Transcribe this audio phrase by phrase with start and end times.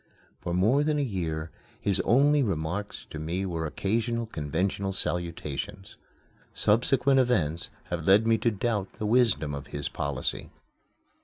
[0.39, 5.95] For more than a year his only remarks to me were occasional conventional salutations.
[6.53, 10.49] Subsequent events have led me to doubt the wisdom of his policy.